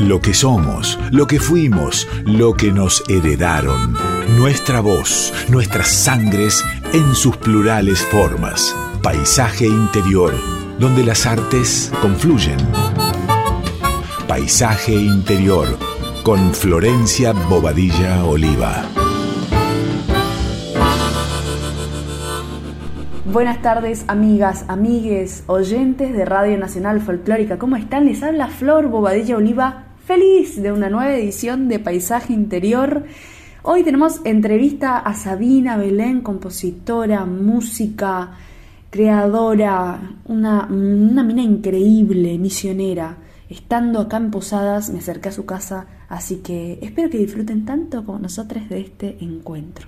[0.00, 3.98] Lo que somos, lo que fuimos, lo que nos heredaron.
[4.38, 6.64] Nuestra voz, nuestras sangres
[6.94, 8.74] en sus plurales formas.
[9.02, 10.32] Paisaje interior,
[10.78, 12.56] donde las artes confluyen.
[14.26, 15.68] Paisaje interior,
[16.22, 18.82] con Florencia Bobadilla Oliva.
[23.26, 27.58] Buenas tardes, amigas, amigues, oyentes de Radio Nacional Folclórica.
[27.58, 28.06] ¿Cómo están?
[28.06, 33.04] Les habla Flor Bobadilla Oliva, feliz de una nueva edición de Paisaje Interior.
[33.62, 38.32] Hoy tenemos entrevista a Sabina Belén, compositora, música,
[38.90, 43.18] creadora, una, mina increíble, misionera.
[43.48, 48.04] Estando acá en Posadas, me acerqué a su casa, así que espero que disfruten tanto
[48.04, 49.86] como nosotros de este encuentro.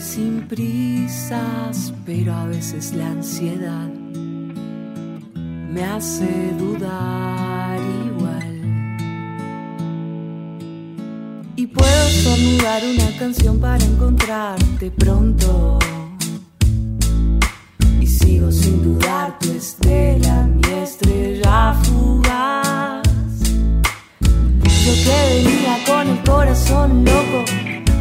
[0.00, 3.88] sin prisas, pero a veces la ansiedad
[5.72, 8.60] me hace dudar igual.
[11.56, 15.78] Y puedo sonivar una canción para encontrarte pronto.
[18.00, 23.02] Y sigo sin dudar tu estela, mi estrella fugaz.
[24.84, 27.57] Yo que venía con el corazón loco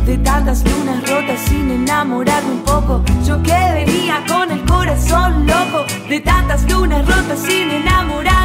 [0.07, 3.03] de tantas lunas rotas sin enamorarme un poco.
[3.25, 8.36] Yo que venía con el corazón loco de tantas lunas rotas sin enamorarme.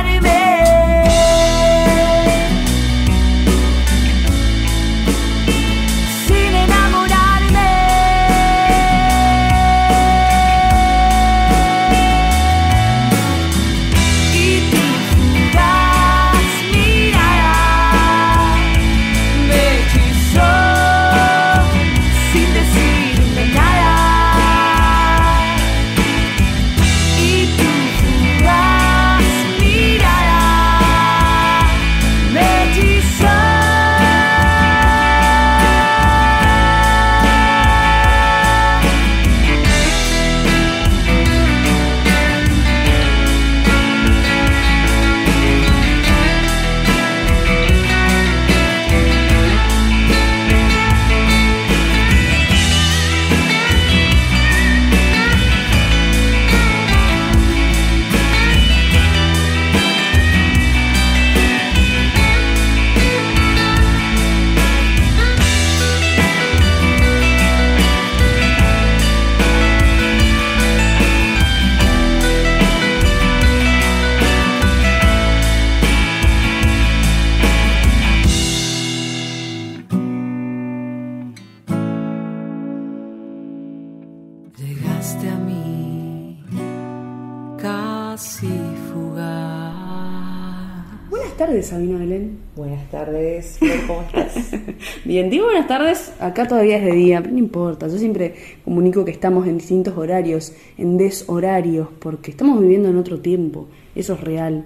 [91.62, 92.38] Tardes, Sabina Belén.
[92.56, 94.50] Buenas tardes, ¿cómo estás?
[95.04, 99.04] Bien, digo buenas tardes, acá todavía es de día, pero no importa, yo siempre comunico
[99.04, 104.20] que estamos en distintos horarios, en deshorarios, porque estamos viviendo en otro tiempo, eso es
[104.20, 104.64] real.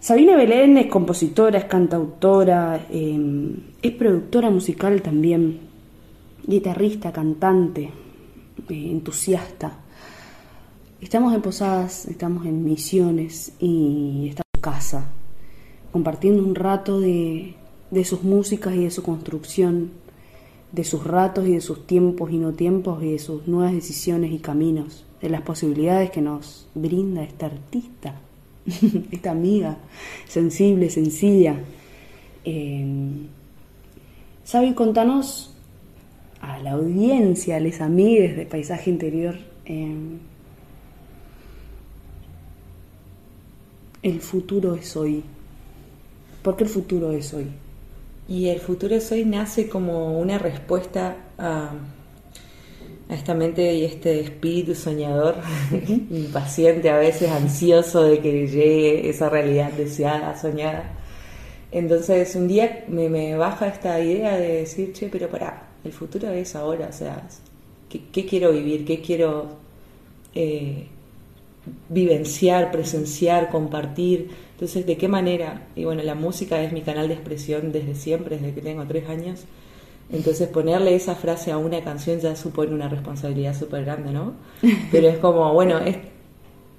[0.00, 5.60] Sabina Belén es compositora, es cantautora, eh, es productora musical también,
[6.46, 7.82] guitarrista, cantante,
[8.68, 9.78] eh, entusiasta.
[11.00, 15.13] Estamos en Posadas, estamos en Misiones y estamos en casa,
[15.94, 17.54] compartiendo un rato de,
[18.02, 19.92] sus músicas y de su construcción,
[20.72, 24.32] de sus ratos y de sus tiempos y no tiempos y de sus nuevas decisiones
[24.32, 28.16] y caminos, de las posibilidades que nos brinda esta artista,
[29.12, 29.76] esta amiga
[30.26, 31.60] sensible, sencilla.
[32.44, 33.12] Eh,
[34.42, 35.54] Sabi, contanos
[36.40, 39.94] a la audiencia, a los amigos de Paisaje Interior, eh,
[44.02, 45.22] el futuro es hoy.
[46.44, 47.46] ¿Por qué el futuro es hoy?
[48.28, 51.70] Y el futuro es hoy nace como una respuesta a,
[53.08, 55.36] a esta mente y este espíritu soñador,
[56.10, 60.92] impaciente a veces, ansioso de que llegue esa realidad deseada, soñada.
[61.72, 66.28] Entonces un día me, me baja esta idea de decir, che, pero pará, el futuro
[66.28, 67.26] es ahora, o sea,
[67.88, 68.84] ¿qué, qué quiero vivir?
[68.84, 69.46] ¿Qué quiero
[70.34, 70.88] eh,
[71.88, 74.43] vivenciar, presenciar, compartir?
[74.54, 75.66] Entonces, ¿de qué manera?
[75.74, 79.08] Y bueno, la música es mi canal de expresión desde siempre, desde que tengo tres
[79.08, 79.40] años.
[80.12, 84.34] Entonces, ponerle esa frase a una canción ya supone una responsabilidad súper grande, ¿no?
[84.92, 85.96] Pero es como, bueno, es,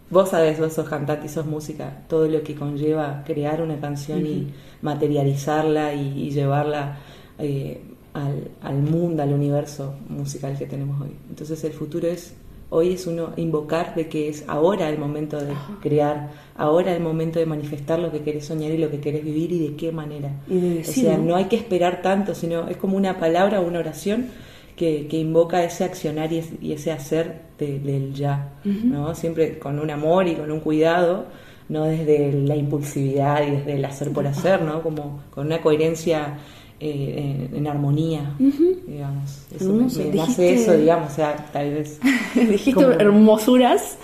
[0.09, 4.19] vos sabés, vos sos cantante y sos música, todo lo que conlleva crear una canción
[4.19, 4.29] uh -huh.
[4.29, 6.99] y materializarla y, y llevarla
[7.39, 7.81] eh,
[8.13, 11.11] al, al, mundo, al universo musical que tenemos hoy.
[11.29, 12.35] Entonces el futuro es,
[12.69, 17.39] hoy es uno invocar de que es ahora el momento de crear, ahora el momento
[17.39, 20.31] de manifestar lo que querés soñar y lo que querés vivir y de qué manera.
[20.47, 23.61] Y de decir, o sea, no hay que esperar tanto, sino es como una palabra
[23.61, 24.27] o una oración
[24.75, 28.83] que, que, invoca ese accionar y, y ese hacer de, del ya, uh -huh.
[28.83, 29.15] ¿no?
[29.15, 31.25] Siempre con un amor y con un cuidado,
[31.69, 34.81] no desde la impulsividad y desde el hacer por hacer, ¿no?
[34.81, 36.37] Como con una coherencia
[36.79, 38.85] eh, en, en, armonía, uh -huh.
[38.85, 39.45] digamos.
[39.55, 40.15] Eso me, me dijiste...
[40.15, 41.99] nace eso, digamos, o sea, tal vez.
[42.35, 42.91] dijiste como...
[42.91, 43.97] hermosuras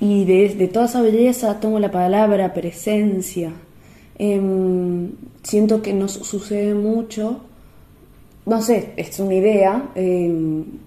[0.00, 3.52] y de, de, toda esa belleza tomo la palabra presencia.
[4.18, 4.40] Eh,
[5.42, 7.40] siento que nos sucede mucho
[8.46, 10.32] no sé, es una idea eh,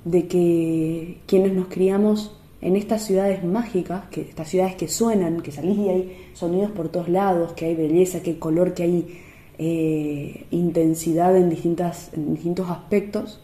[0.06, 5.52] de que quienes nos criamos en estas ciudades mágicas, que estas ciudades que suenan, que
[5.52, 9.22] salís y hay sonidos por todos lados, que hay belleza, que hay color, que hay
[9.60, 13.42] eh, intensidad en, distintas, distintos aspectos,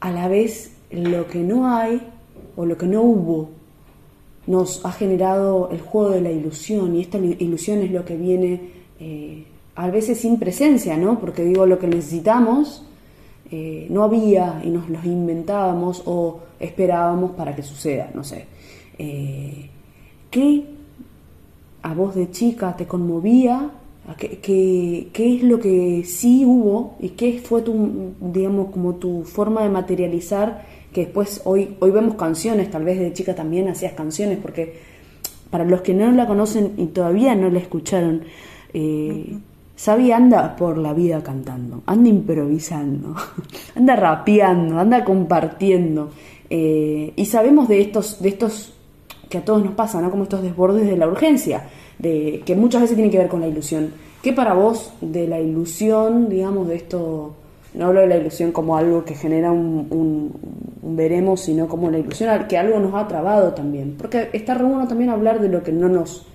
[0.00, 2.00] a la vez lo que no hay
[2.56, 3.50] o lo que no hubo
[4.46, 8.60] nos ha generado el juego de la ilusión y esta ilusión es lo que viene
[8.98, 9.44] eh,
[9.76, 11.20] a veces sin presencia, ¿no?
[11.20, 12.84] Porque digo, lo que necesitamos
[13.50, 18.46] eh, no había y nos los inventábamos o esperábamos para que suceda, no sé.
[18.98, 19.68] Eh,
[20.30, 20.64] ¿Qué
[21.82, 23.70] a vos de chica te conmovía?
[24.18, 29.24] ¿Qué, qué, qué es lo que sí hubo y qué fue tu, digamos, como tu
[29.24, 30.66] forma de materializar?
[30.92, 34.80] Que después hoy, hoy vemos canciones, tal vez de chica también hacías canciones, porque
[35.50, 38.22] para los que no la conocen y todavía no la escucharon,
[38.72, 39.40] eh, uh -huh.
[39.80, 43.16] Sabi anda por la vida cantando, anda improvisando,
[43.74, 46.10] anda rapeando, anda compartiendo.
[46.50, 48.74] Eh, y sabemos de estos, de estos
[49.30, 50.10] que a todos nos pasa, ¿no?
[50.10, 51.66] Como estos desbordes de la urgencia,
[52.00, 53.92] de, que muchas veces tiene que ver con la ilusión.
[54.22, 57.34] ¿Qué para vos de la ilusión, digamos, de esto,
[57.74, 60.32] no hablo de la ilusión como algo que genera un, un,
[60.82, 63.96] un veremos, sino como la ilusión que algo nos ha trabado también?
[63.96, 66.26] Porque está re bueno también hablar de lo que no nos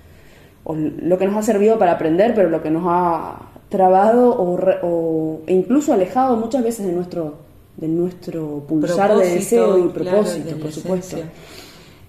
[0.64, 4.58] o lo que nos ha servido para aprender, pero lo que nos ha trabado o,
[4.58, 7.36] re, o e incluso alejado muchas veces de nuestro
[7.78, 11.18] de nuestro pulsar propósito, de deseo y propósito, claro, por supuesto.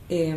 [0.09, 0.37] Eh,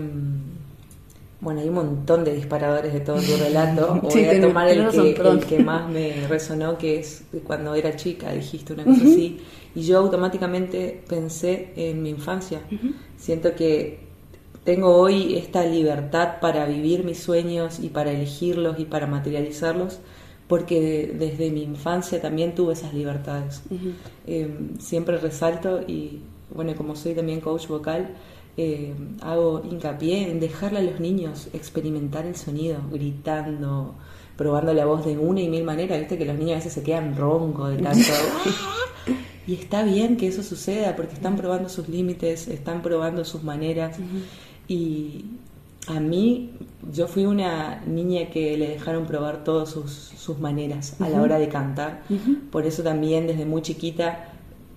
[1.42, 4.00] bueno, hay un montón de disparadores de todo tu relato.
[4.04, 7.96] Voy sí, a tomar el que, el que, más me resonó, que es cuando era
[7.96, 9.12] chica, dijiste una cosa uh -huh.
[9.14, 9.40] así.
[9.74, 12.62] Y yo automáticamente pensé en mi infancia.
[12.70, 12.94] Uh -huh.
[13.18, 14.00] Siento que
[14.66, 20.00] tengo hoy esta libertad para vivir mis sueños y para elegirlos y para materializarlos,
[20.48, 23.64] porque desde mi infancia también tuve esas libertades.
[23.70, 23.94] Uh -huh.
[24.28, 26.20] eh, siempre resalto y,
[26.54, 28.10] bueno, como soy también coach vocal,
[28.62, 33.96] eh, hago hincapié en dejarle a los niños experimentar el sonido, gritando,
[34.36, 35.98] probando la voz de una y mil maneras.
[35.98, 38.12] Viste que los niños a veces se quedan roncos de tanto.
[39.48, 43.98] y está bien que eso suceda porque están probando sus límites, están probando sus maneras.
[43.98, 44.24] Uh -huh.
[44.68, 45.26] Y,
[45.88, 46.52] A mí,
[46.94, 51.40] yo fui una niña que le dejaron probar todas sus, sus maneras a la hora
[51.40, 52.04] de cantar.
[52.52, 54.29] Por eso también desde muy chiquita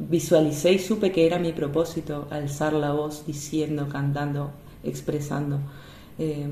[0.09, 4.51] visualicé y supe que era mi propósito alzar la voz diciendo, cantando,
[4.85, 5.59] expresando.
[6.19, 6.47] Eh,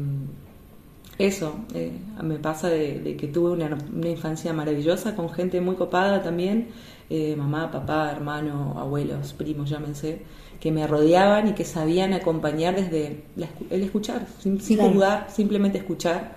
[1.19, 1.93] eso, eh,
[2.23, 3.77] me pasa de, que tuve una,
[4.09, 6.69] infancia maravillosa con gente muy copada también,
[7.11, 10.23] eh, mamá, papá, hermano, abuelos, primos, llámense,
[10.61, 13.25] que me rodeaban y que sabían acompañar desde
[13.69, 16.35] el escuchar, sin, sin juzgar, simplemente escuchar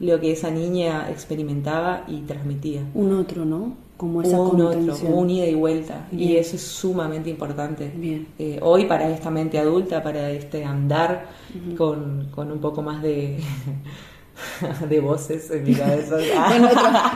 [0.00, 2.82] lo que esa niña experimentaba y transmitía.
[2.92, 3.85] Un otro, ¿no?
[3.96, 6.06] Como esa un otro, un ida y vuelta.
[6.12, 7.90] Y eso es sumamente importante.
[8.38, 11.26] Eh, hoy para esta mente adulta, para este andar
[11.76, 13.38] con, con un poco más de
[14.88, 16.16] de voces en mi cabeza.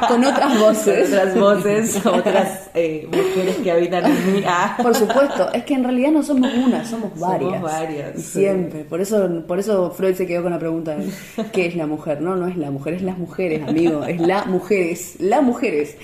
[0.09, 1.09] con, otras voces.
[1.09, 4.43] otras voces, otras eh, mujeres que habitan en mí.
[4.47, 4.77] Ah.
[4.83, 7.55] Por supuesto, es que en realidad no somos una, somos varias.
[7.55, 8.19] Somos varias.
[8.19, 8.85] Y siempre.
[8.85, 11.11] Por eso, por eso Freud se quedó con la pregunta de
[11.53, 12.21] ¿qué es la mujer?
[12.21, 14.05] No, no es la mujer, es las mujeres, amigo.
[14.05, 15.97] Es la mujeres, las mujeres.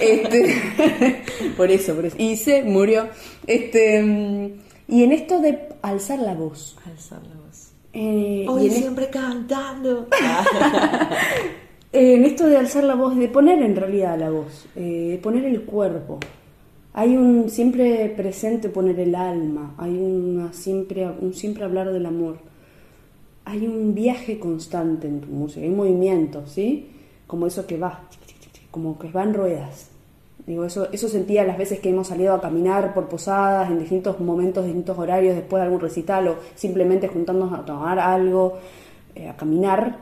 [0.00, 1.22] Este,
[1.56, 2.16] por eso, por eso.
[2.18, 3.08] Y se murió.
[3.46, 4.54] Este,
[4.88, 6.76] y en esto de alzar la voz.
[6.86, 7.43] Alzar la voz.
[7.94, 10.08] Eh, Hoy siempre cantando.
[11.92, 15.44] en esto de alzar la voz, de poner en realidad la voz, eh, de poner
[15.44, 16.18] el cuerpo.
[16.92, 22.38] Hay un siempre presente poner el alma, hay una siempre, un siempre hablar del amor.
[23.44, 26.88] Hay un viaje constante en tu música, hay movimiento, ¿sí?
[27.26, 28.08] Como eso que va,
[28.70, 29.90] como que va en ruedas.
[30.46, 34.20] Digo, eso, eso sentía las veces que hemos salido a caminar por posadas en distintos
[34.20, 38.58] momentos, distintos horarios, después de algún recital o simplemente juntándonos a tomar algo,
[39.14, 39.96] eh, a caminar.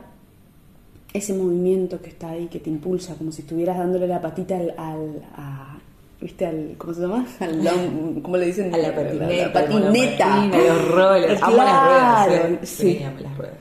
[1.13, 5.23] Ese movimiento que está ahí, que te impulsa, como si estuvieras dándole la patita al,
[5.37, 5.77] a,
[6.19, 6.45] ¿viste?
[6.45, 7.25] Al, ¿Cómo se llama?
[7.39, 8.73] Al, ¿Cómo le dicen?
[8.73, 9.45] A la patineta.
[9.45, 10.47] La, patineta.
[10.47, 11.39] los roles.
[11.39, 12.57] Claro.
[12.63, 12.99] Sí.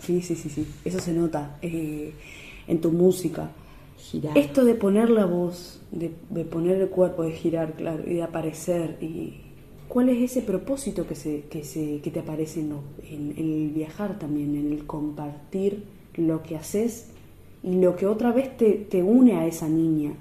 [0.01, 0.67] Sí, sí, sí, sí.
[0.85, 2.13] Eso se nota eh,
[2.67, 3.51] en tu música.
[4.35, 6.11] Esto de poner la voz, de,
[6.45, 8.99] poner el cuerpo, de girar, claro, y de aparecer.
[9.01, 9.41] y
[9.89, 14.55] ¿Cuál es ese propósito que, se, que, se, que te aparece en, el viajar también,
[14.55, 15.85] en el compartir
[16.17, 17.11] lo que haces
[17.63, 20.15] y lo que otra vez te, te une a esa niña,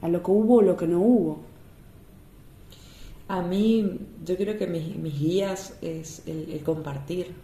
[0.00, 1.40] a lo que hubo o lo que no hubo?
[3.28, 7.34] A mí, yo creo que mis, mis guías es el, compartir,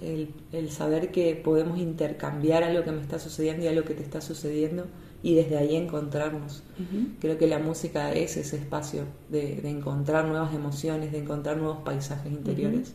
[0.00, 4.02] el, el, saber que podemos intercambiar algo que me está sucediendo y algo que te
[4.02, 4.86] está sucediendo
[5.24, 6.62] y desde ahí encontrarnos.
[7.18, 12.30] Creo que la música es ese espacio de, encontrar nuevas emociones, de encontrar nuevos paisajes
[12.30, 12.94] interiores.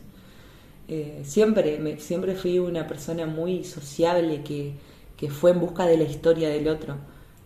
[0.86, 4.74] Eh, siempre, me, siempre fui una persona muy sociable que,
[5.16, 6.98] que fue en busca de la historia del otro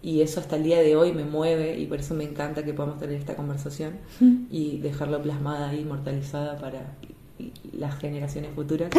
[0.03, 2.75] y eso hasta el día de hoy me mueve y por eso me encanta que
[2.75, 3.95] podamos tener esta conversación
[4.50, 6.99] y dejarlo plasmada ahí, inmortalizada para
[7.78, 8.90] las generaciones futuras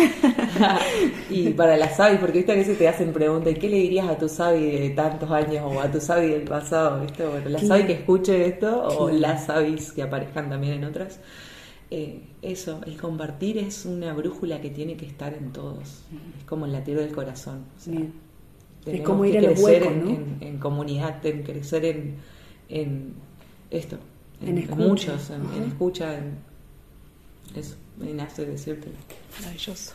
[1.30, 2.52] y para la Sabi, porque ¿viste?
[2.52, 5.64] a veces te hacen preguntas, ¿y qué le dirías a tu Sabi de tantos años
[5.66, 7.02] o a tu Sabi del pasado?
[7.02, 7.26] ¿viste?
[7.26, 11.20] Bueno, la Sabi que escuche esto o las Sabis que aparezcan también en otras.
[11.92, 16.04] Eh, eso, el compartir es una brújula que tiene que estar en todos,
[16.38, 17.66] es como el latido del corazón.
[18.86, 22.16] es como ir a crecer en, en, comunidad, en crecer en,
[22.70, 23.14] en
[23.70, 23.98] esto,
[24.42, 26.38] en, muchos, en, escucha, en
[27.56, 28.90] eso me nace decirte.
[29.40, 29.94] Maravilloso.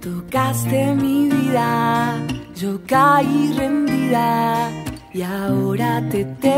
[0.00, 2.18] Tocaste mi vida,
[2.54, 4.70] yo caí rendida
[5.12, 6.55] y ahora te tengo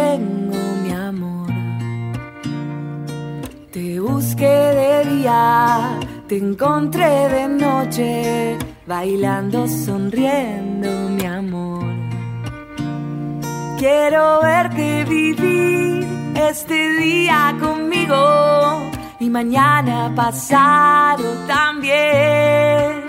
[6.28, 11.86] te encontré de noche, bailando, sonriendo, mi amor.
[13.78, 18.82] Quiero verte vivir este día conmigo
[19.18, 23.06] y mañana pasado también.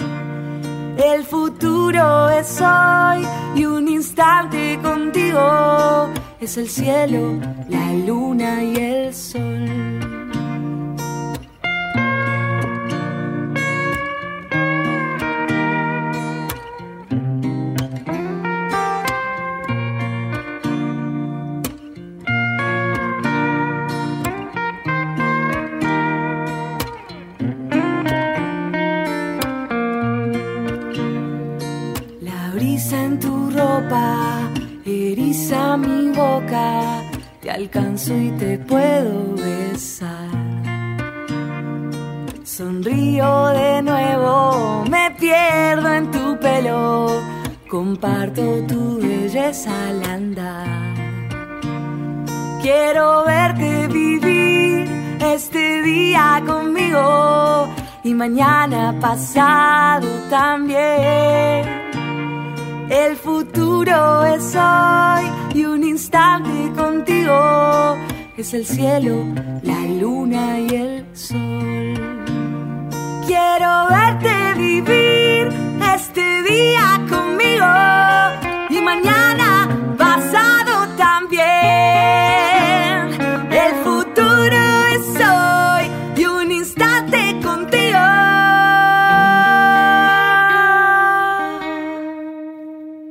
[0.98, 6.10] El futuro es hoy y un instante contigo
[6.40, 9.59] es el cielo, la luna y el sol.
[37.70, 40.30] Alcanzo y te puedo besar.
[42.44, 47.22] Sonrío de nuevo, me pierdo en tu pelo,
[47.70, 50.68] comparto tu belleza al andar.
[52.62, 54.90] Quiero verte vivir
[55.22, 57.68] este día conmigo
[58.04, 61.70] y mañana pasado también.
[62.90, 67.98] El futuro es hoy y un instante contigo
[68.38, 69.26] es el cielo,
[69.64, 71.94] la luna y el sol.
[73.28, 75.50] Quiero verte vivir
[75.96, 77.66] este día conmigo
[78.70, 81.46] y mañana pasado también.
[83.52, 84.62] El futuro
[84.96, 88.00] es hoy y un instante contigo.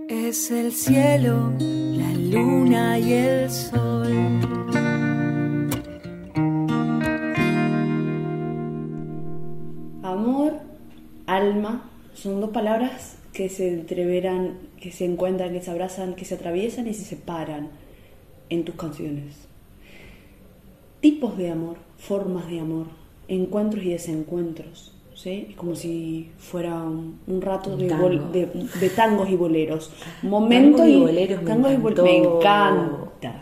[0.09, 1.53] Es el cielo,
[2.31, 4.13] luna y el sol.
[10.03, 10.55] Amor,
[11.27, 16.35] alma, son dos palabras que se entreveran, que se encuentran, que se abrazan, que se
[16.35, 17.71] atraviesan y se separan
[18.51, 19.49] en tus canciones.
[21.01, 22.87] Tipos de amor, formas de amor,
[23.29, 24.98] encuentros y desencuentros.
[25.23, 25.47] ¿Sí?
[25.51, 28.03] Es como si fuera un, un rato Un de, tango.
[28.05, 28.47] bol- de-
[28.81, 29.91] de tangos y boleros.
[30.23, 32.03] Momentos Tangos y boleros me tangos y bol- encantó.
[32.05, 33.41] me encanta.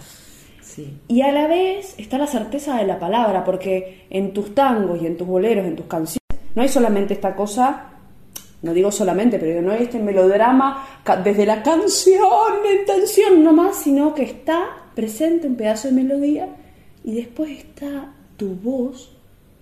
[0.63, 0.99] Sí.
[1.09, 5.07] Y a la vez está la certeza de la palabra, porque en tus tangos y
[5.07, 6.21] en tus boleros, en tus canciones,
[6.55, 7.91] no hay solamente esta cosa,
[8.63, 10.87] no digo solamente, pero no hay este melodrama
[11.25, 12.21] desde la canción,
[12.65, 16.49] la intención nomás, sino que está presente un pedazo de melodía
[17.05, 19.17] y después está tu voz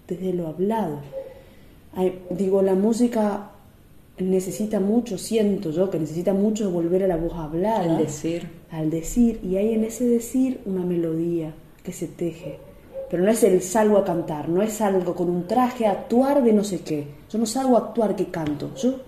[0.09, 1.00] desde lo hablado.
[1.96, 3.50] Ay, digo, la música
[4.18, 8.48] necesita mucho, siento yo que necesita mucho volver a la voz hablada Al decir.
[8.70, 12.59] al decir, y hay en ese decir una melodía que se teje.
[13.11, 16.42] Pero no es el salgo a cantar, no es algo con un traje a actuar
[16.42, 17.07] de no sé qué.
[17.30, 19.00] Yo no salgo a actuar que canto, yo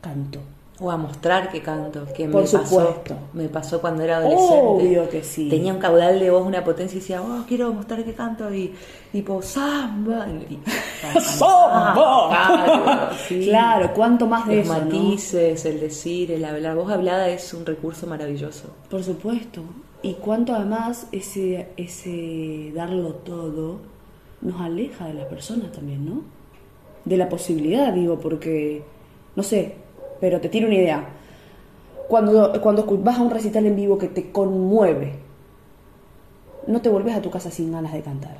[0.00, 0.40] canto.
[0.84, 2.64] O a mostrar que canto, que Por me pasó.
[2.66, 3.14] supuesto.
[3.34, 4.60] Me pasó cuando era adolescente.
[4.66, 5.48] Obvio que sí.
[5.48, 8.74] Tenía un caudal de voz, una potencia y decía, oh, quiero mostrar que canto y
[9.12, 10.26] tipo, samba.
[10.50, 10.58] Y-
[11.20, 12.28] ¡Samba!
[12.30, 13.44] Claro, sí.
[13.46, 14.84] Claro, cuánto más de Los eso, ¿no?
[14.84, 16.74] matices, el decir, el hablar.
[16.76, 18.68] Voz hablada es un recurso maravilloso.
[18.90, 19.62] Por supuesto.
[20.02, 23.78] Y cuánto además ese, ese darlo todo
[24.40, 26.22] nos aleja de las personas también, ¿no?
[27.04, 28.82] De la posibilidad, digo, porque,
[29.36, 29.76] no sé,
[30.22, 31.04] pero te tiro una idea.
[32.06, 35.14] Cuando, cuando vas a un recital en vivo que te conmueve,
[36.68, 38.36] no te volvés a tu casa sin ganas de cantar.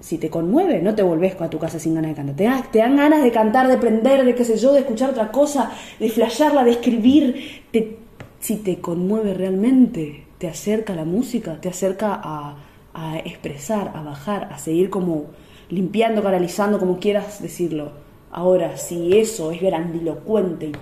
[0.00, 2.36] Si te conmueve, no te volvés a tu casa sin ganas de cantar.
[2.36, 5.10] Te dan, te dan ganas de cantar, de prender, de qué sé yo, de escuchar
[5.10, 7.64] otra cosa, de flashearla, de escribir.
[7.70, 7.98] Te-
[8.40, 12.56] si te conmueve realmente, te acerca a la música, te acerca a,
[12.94, 15.24] a expresar, a bajar, a seguir como
[15.68, 17.92] limpiando, canalizando, como quieras decirlo.
[18.30, 20.72] Ahora, si eso es grandilocuente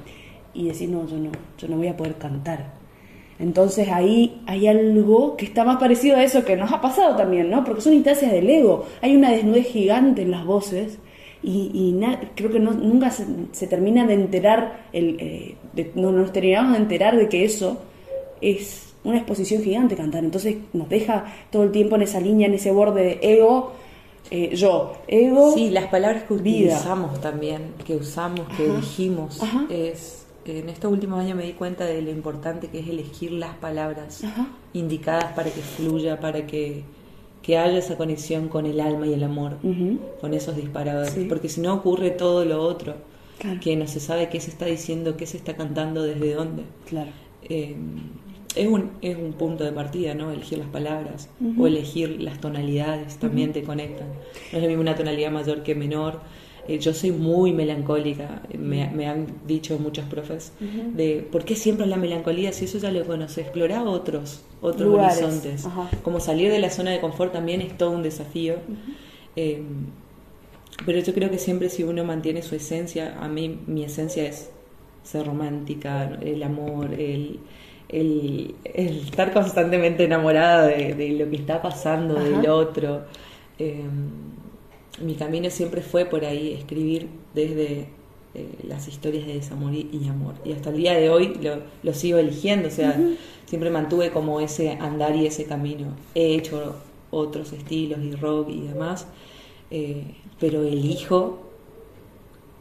[0.55, 2.73] y, decir, no, yo no, yo no voy a poder cantar.
[3.39, 7.51] Entonces ahí hay algo que está más parecido a eso que nos ha pasado también,
[7.51, 7.65] ¿no?
[7.65, 8.87] Porque son instancias del ego.
[9.03, 10.99] Hay una desnudez gigante en las voces
[11.43, 15.91] y, y na- creo que no- nunca se, se termina de enterar, el, eh, de-
[15.97, 17.79] no nos terminamos de enterar de que eso
[18.41, 20.23] es una exposición gigante cantar.
[20.25, 23.73] Entonces nos deja todo el tiempo en esa línea, en ese borde de ego,
[24.31, 25.53] eh, yo, ego.
[25.53, 26.75] Sí, las palabras que vida.
[26.77, 28.77] utilizamos también, que usamos, que Ajá.
[28.77, 29.67] dijimos, Ajá.
[29.69, 33.55] es en estos últimos años me di cuenta de lo importante que es elegir las
[33.57, 34.47] palabras Ajá.
[34.73, 36.83] indicadas para que fluya, para que,
[37.43, 39.57] que haya esa conexión con el alma y el amor,
[40.21, 41.27] con esos disparadores, Sí.
[41.29, 42.95] porque si no ocurre todo lo otro,
[43.39, 43.59] Claro.
[43.61, 46.63] que no se sabe qué se está diciendo, qué se está cantando, desde dónde.
[46.89, 47.11] Claro.
[47.43, 47.75] Eh,
[48.55, 50.31] es, un, es un punto de partida, ¿no?
[50.31, 51.29] Elegir las palabras
[51.59, 54.07] o elegir las tonalidades también te conectan.
[54.53, 56.21] No es lo mismo una tonalidad mayor que menor.
[56.67, 61.87] Eh, yo soy muy melancólica, me, me han dicho muchos profes, de por qué siempre
[61.87, 65.23] la melancolía, si eso ya lo conoces, explorar otros, otros Lugares.
[65.23, 65.67] horizontes.
[65.67, 65.91] Ajá.
[66.03, 68.57] Como salir de la zona de confort también es todo un desafío.
[69.37, 69.63] Eh,
[70.87, 74.51] pero yo creo que siempre si uno mantiene su esencia, a mí mi esencia es
[75.03, 77.41] ser romántica, el amor, el,
[77.89, 82.41] el, el estar constantemente enamorada de, de lo que está pasando, Ajá.
[82.41, 83.03] del otro.
[83.59, 83.85] Eh,
[85.03, 87.89] mi camino siempre fue por ahí, escribir desde
[88.35, 90.35] eh, las historias de desamor y, amor.
[90.45, 93.09] Y hasta el día de hoy lo, lo sigo eligiendo, o sea,
[93.47, 95.89] siempre mantuve como ese andar y ese camino.
[96.15, 96.77] He hecho
[97.11, 99.07] otros estilos y rock y demás,
[99.71, 100.05] eh,
[100.41, 101.39] pero elijo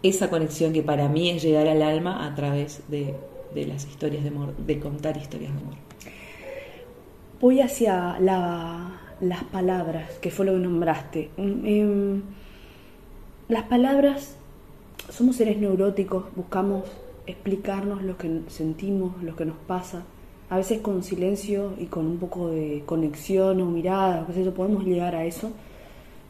[0.03, 3.15] esa conexión que para mí es llegar al alma a través de,
[3.55, 5.75] de las historias de amor, de contar historias de amor.
[7.39, 11.29] Voy hacia la- las palabras, que fue lo que nombraste.
[11.37, 12.21] Em,
[13.49, 14.35] las palabras,
[15.09, 16.83] somos seres neuróticos, buscamos
[17.25, 20.03] explicarnos lo que sentimos, lo que nos pasa.
[20.49, 24.53] A veces con silencio y con un poco de conexión o mirada, qué sé yo,
[24.53, 25.51] podemos llegar a eso.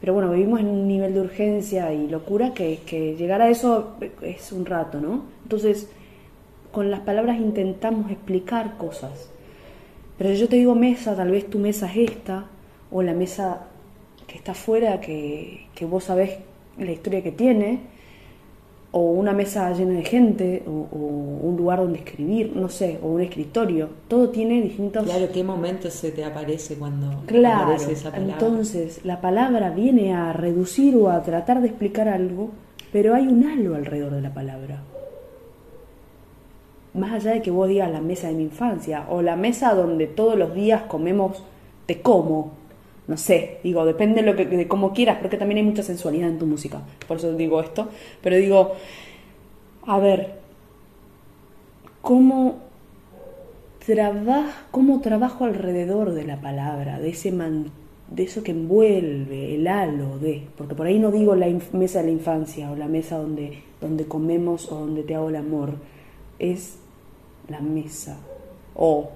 [0.00, 3.96] Pero bueno, vivimos en un nivel de urgencia y locura que, que llegar a eso
[4.22, 5.22] es un rato, ¿no?
[5.42, 5.88] Entonces,
[6.72, 9.30] con las palabras intentamos explicar cosas.
[10.18, 12.46] Pero yo te digo mesa, tal vez tu mesa es esta,
[12.94, 13.58] o la mesa
[14.28, 16.38] que está afuera, que, que vos sabés
[16.78, 17.80] la historia que tiene,
[18.92, 23.20] o una mesa llena de gente, o, un lugar donde escribir, no sé, o un
[23.20, 23.88] escritorio.
[24.06, 25.02] Todo tiene distintos...
[25.06, 28.34] Claro, ¿qué momento se te aparece cuando claro, aparece esa palabra?
[28.34, 32.50] Entonces, la palabra viene a reducir o a tratar de explicar algo,
[32.92, 34.84] pero hay un halo alrededor de la palabra.
[36.94, 40.06] Más allá de que vos digas la mesa de mi infancia, o la mesa donde
[40.06, 41.42] todos los días comemos,
[41.86, 42.52] te como,
[43.06, 46.30] no sé, digo, depende de, lo que, de cómo quieras, porque también hay mucha sensualidad
[46.30, 47.88] en tu música, por eso digo esto,
[48.22, 48.72] pero digo,
[49.86, 50.38] a ver,
[52.00, 52.60] ¿cómo,
[54.70, 60.46] cómo trabajo alrededor de la palabra, de, ese de eso que envuelve, el halo de,
[60.56, 64.06] porque por ahí no digo la mesa de la infancia o la mesa donde, donde
[64.06, 65.74] comemos o donde te hago el amor,
[66.38, 66.78] es
[67.48, 68.18] la mesa,
[68.74, 69.10] o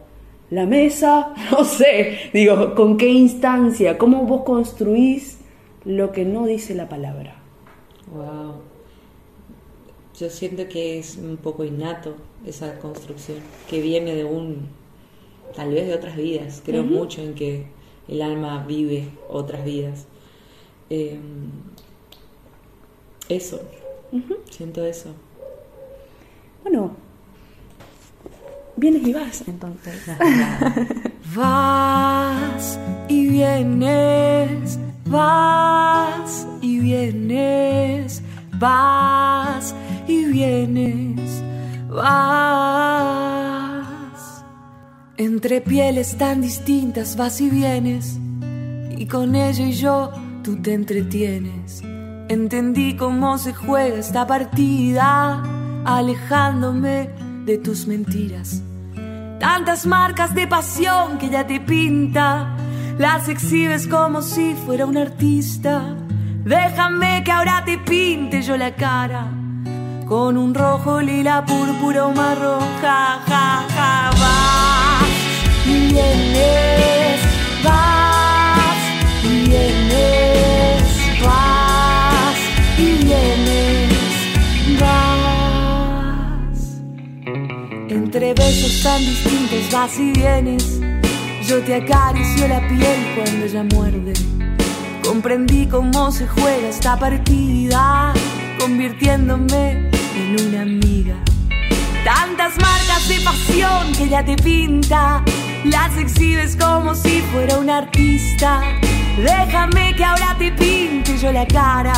[0.50, 3.98] la mesa, no sé, digo, ¿con qué instancia?
[3.98, 5.38] ¿Cómo vos construís
[5.84, 7.36] lo que no dice la palabra?
[8.12, 8.54] Wow.
[10.18, 14.68] Yo siento que es un poco innato esa construcción, que viene de un,
[15.54, 16.62] tal vez de otras vidas.
[16.64, 17.66] Creo mucho en que
[18.08, 20.06] el alma vive otras vidas.
[20.90, 21.50] Em,
[23.28, 23.60] eso,
[24.50, 25.10] siento eso.
[26.62, 26.96] Bueno,
[28.78, 30.00] vienes y vas entonces.
[31.34, 38.22] vas y vienes, vas y vienes,
[38.58, 39.74] vas
[40.06, 41.42] y vienes,
[41.90, 42.68] vas.
[45.16, 48.18] Entre pieles tan distintas vas y vienes,
[48.96, 50.12] y con ella y yo
[50.44, 51.82] tú te entretienes.
[52.28, 55.42] Entendí cómo se juega esta partida,
[55.84, 57.08] alejándome
[57.46, 58.62] de tus mentiras
[59.38, 62.56] Tantas marcas de pasión que ya te pinta,
[62.98, 65.94] las exhibes como si fuera un artista.
[66.44, 69.26] Déjame que ahora te pinte yo la cara
[70.06, 72.64] con un rojo, lila, púrpura o marrón.
[72.80, 74.78] Ja, ja, ja, vas
[75.92, 77.20] vienes,
[77.62, 77.97] vas
[87.98, 90.80] Entre besos tan distintos vas y vienes,
[91.44, 94.12] yo te acaricio la piel cuando ella muerde.
[95.02, 98.14] Comprendí cómo se juega esta partida,
[98.60, 101.16] convirtiéndome en una amiga.
[102.04, 105.24] Tantas marcas de pasión que ella te pinta,
[105.64, 108.62] las exhibes como si fuera un artista.
[109.16, 111.94] Déjame que ahora te pinte yo la cara,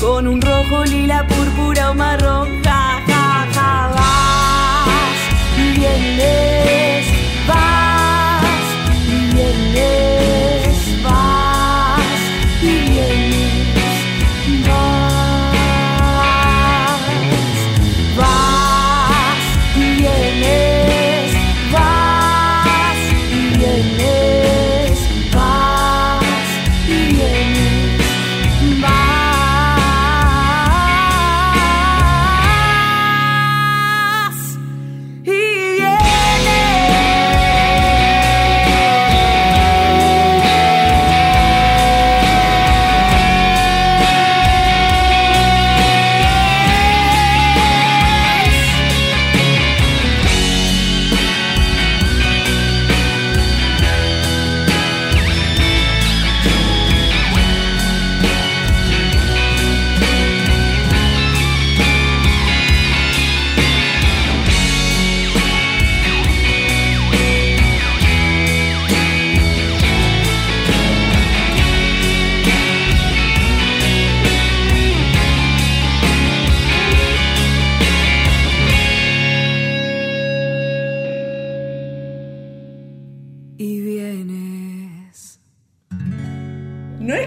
[0.00, 2.62] con un rojo, lila, púrpura o marrón,
[5.82, 7.06] vienes,
[7.46, 8.44] vas
[9.04, 10.21] y vienes,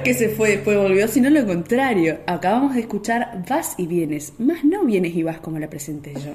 [0.05, 2.19] que se fue después volvió, sino lo contrario.
[2.27, 6.33] Acabamos de escuchar Vas y vienes, más no vienes y vas como la presenté yo.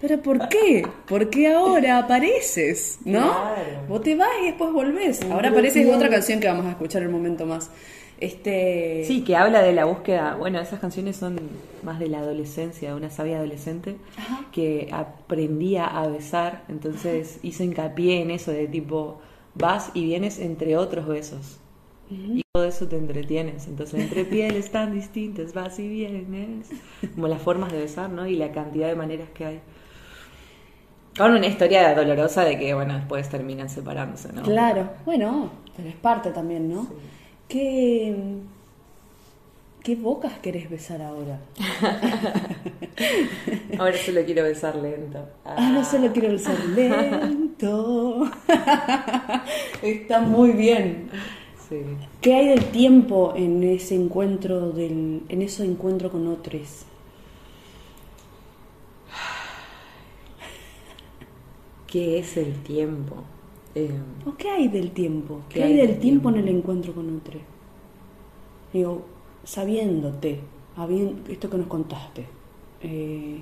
[0.00, 0.86] ¿Pero por qué?
[1.08, 3.20] Porque ahora apareces, ¿no?
[3.20, 3.86] Claro.
[3.88, 5.20] Vos te vas y después volvés.
[5.28, 7.68] Ahora apareces otra canción que vamos a escuchar en un momento más.
[8.20, 9.02] Este...
[9.06, 10.36] Sí, que habla de la búsqueda.
[10.36, 11.38] Bueno, esas canciones son
[11.82, 13.96] más de la adolescencia, de una sabia adolescente
[14.52, 19.20] que aprendía a besar, entonces hizo hincapié en eso de tipo,
[19.54, 21.58] vas y vienes entre otros besos.
[22.10, 23.68] Y todo eso te entretienes.
[23.68, 26.68] Entonces, entre pieles tan distintas, vas y vienes.
[27.14, 28.26] Como las formas de besar, ¿no?
[28.26, 29.60] Y la cantidad de maneras que hay.
[31.16, 34.42] Con una historia dolorosa de que, bueno, después terminan separándose, ¿no?
[34.42, 36.88] Claro, bueno, pero es parte también, ¿no?
[37.48, 38.16] ¿Qué,
[39.82, 41.40] ¿Qué bocas querés besar ahora?
[43.78, 45.26] ahora solo quiero besar lento.
[45.44, 48.30] Ahora solo quiero besar lento.
[49.82, 51.08] Está muy bien.
[52.20, 56.84] ¿Qué hay del tiempo en ese encuentro del, en ese encuentro con otros?
[61.86, 63.16] ¿Qué es el tiempo?
[63.76, 63.90] Eh,
[64.36, 65.42] qué hay del tiempo?
[65.48, 67.38] ¿Qué, hay del tiempo, en el encuentro con otro?
[68.72, 69.02] Digo,
[69.44, 70.40] sabiéndote,
[71.28, 72.26] esto que nos contaste,
[72.82, 73.40] eh,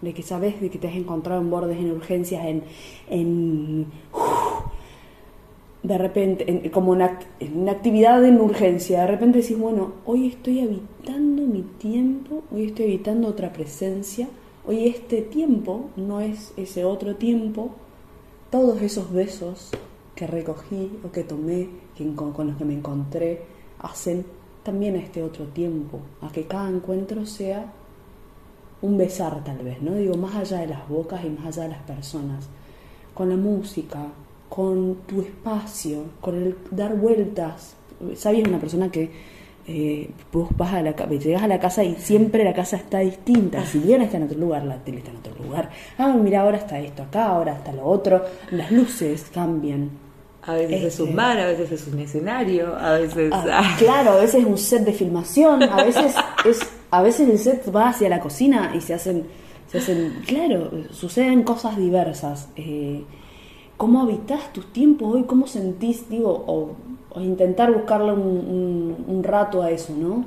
[0.00, 2.62] de que sabes de que te has encontrado en bordes, en urgencias, en,
[3.08, 3.86] en
[5.86, 7.20] de repente, como una,
[7.54, 12.86] una actividad en urgencia, de repente decís, bueno, hoy estoy habitando mi tiempo, hoy estoy
[12.86, 14.26] habitando otra presencia,
[14.66, 17.70] hoy este tiempo no es ese otro tiempo,
[18.50, 19.70] todos esos besos
[20.16, 21.68] que recogí o que tomé,
[22.16, 23.42] con, los que me encontré,
[23.78, 24.26] hacen
[24.64, 27.72] también este otro tiempo, a que cada encuentro sea
[28.82, 29.94] un besar tal vez, ¿no?
[29.94, 32.48] Digo, más allá de las bocas y más allá de las personas,
[33.14, 34.08] con la música,
[34.48, 37.74] con tu espacio, con el dar vueltas.
[38.14, 39.10] Sabes una persona que
[39.68, 43.64] eh, vos vas a la llegas a la casa y siempre la casa está distinta.
[43.66, 45.70] Si bien está en otro lugar, la tele está en otro lugar.
[45.98, 48.22] Ah, mira, ahora está esto acá, ahora está lo otro.
[48.50, 49.90] Las luces cambian.
[50.42, 53.32] A veces es un bar, a veces es un escenario, a veces.
[53.34, 53.76] Ah, ah.
[53.76, 56.60] Claro, a veces es un set de filmación, a veces es,
[56.92, 59.26] a veces el set va hacia la cocina y se hacen,
[59.66, 62.48] se hacen, claro, suceden cosas diversas.
[62.54, 63.02] Eh,
[63.76, 65.24] ¿Cómo habitas tus tiempos hoy?
[65.24, 66.76] ¿Cómo sentís, digo, o,
[67.20, 70.24] intentar buscarle un, rato a eso, ¿no?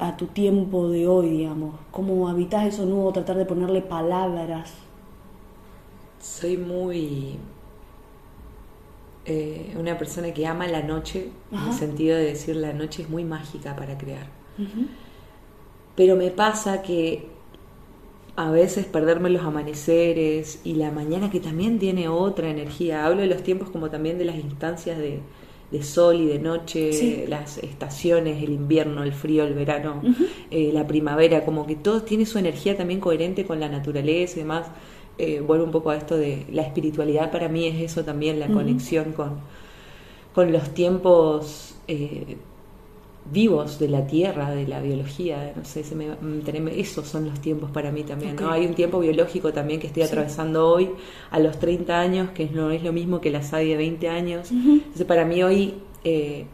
[0.00, 1.74] A, tu tiempo de hoy, digamos.
[1.90, 3.12] ¿Cómo habitas eso nuevo?
[3.12, 4.72] Tratar de ponerle palabras.
[6.20, 7.38] Soy muy
[9.24, 13.10] eh, una persona que ama la noche, en el sentido de decir la noche es
[13.10, 14.26] muy mágica para crear.
[15.94, 17.35] Pero me pasa que
[18.36, 23.06] a veces perderme los amaneceres y la mañana que también tiene otra energía.
[23.06, 25.20] Hablo de los tiempos como también de las instancias de,
[25.82, 30.02] sol y de noche, las estaciones, el invierno, el frío, el verano,
[30.50, 34.40] eh, la primavera, como que todo tiene su energía también coherente con la naturaleza y
[34.40, 34.68] demás.
[35.18, 38.48] Eh, vuelvo un poco a esto de la espiritualidad, para mí es eso también, la
[38.48, 39.40] conexión con,
[40.34, 41.76] con los tiempos.
[41.88, 42.36] Eh,
[43.32, 46.06] vivos de la tierra, de la biología, no sé, se me,
[46.78, 48.50] esos son los tiempos para mí también, ¿no?
[48.50, 50.90] Hay un tiempo biológico también que estoy atravesando hoy
[51.30, 54.50] a los 30 años, que no es lo mismo que la SADI de 20 años.
[54.50, 56.46] Entonces, para mí hoy eh,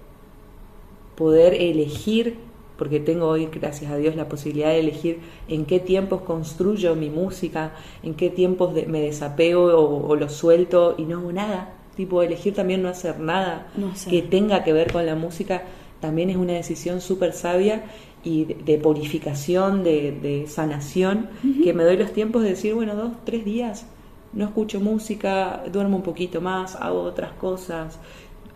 [1.14, 2.38] poder elegir,
[2.78, 7.11] porque tengo hoy, gracias a Dios, la posibilidad de elegir en qué tiempos construyo mi
[7.11, 11.74] música, en qué tiempos me desapego o, lo suelto y no hago nada.
[11.96, 13.70] Tipo, elegir también no hacer nada
[14.08, 15.64] que tenga que ver con la música
[16.02, 17.84] también es una decisión súper sabia
[18.24, 21.30] y de, purificación, de, sanación,
[21.62, 23.86] que me doy los tiempos de decir, bueno, dos, tres días,
[24.32, 28.00] no escucho música, duermo un poquito más, hago otras cosas,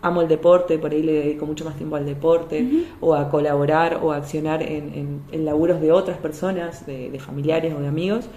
[0.03, 4.01] amo el deporte, por ahí le dedico mucho más tiempo al deporte, o a colaborar
[4.03, 8.29] o a accionar en, laburos de otras personas, de, familiares o de amigos.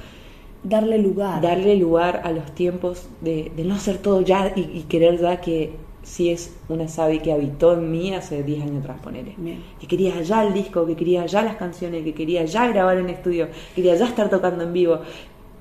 [0.63, 1.41] Darle lugar.
[1.41, 5.88] Darle lugar a los tiempos de, no hacer todo ya y, y querer ya que
[6.04, 9.36] si es una Sabi que habitó en mí hace 10 años atrás, ponele.
[9.80, 13.10] Que quería ya el disco, que quería ya las canciones, que quería ya grabar en
[13.10, 15.00] estudio, quería ya estar tocando en vivo.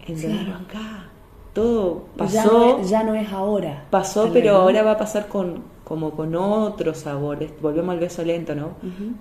[0.07, 1.11] En acá.
[1.53, 2.81] Todo pasó.
[2.83, 3.87] Ya no, es, ahora.
[3.91, 7.39] Pasó, pero ahora va a pasar con como con otro sabor.
[7.63, 8.73] Volvemos al beso lento, ¿no?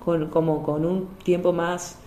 [0.04, 1.98] con, como con un tiempo más